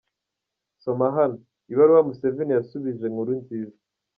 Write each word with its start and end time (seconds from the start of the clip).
Soma 0.83 1.07
hano: 1.17 1.37
Ibaruwa 1.71 2.01
Museveni 2.07 2.51
yasubije 2.57 3.05
Nkurunziza 3.11 3.77